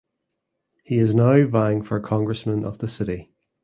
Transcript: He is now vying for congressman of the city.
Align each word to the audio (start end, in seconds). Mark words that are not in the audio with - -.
He 0.83 0.97
is 0.97 1.13
now 1.13 1.45
vying 1.45 1.83
for 1.83 1.99
congressman 1.99 2.65
of 2.65 2.79
the 2.79 2.87
city. 2.87 3.31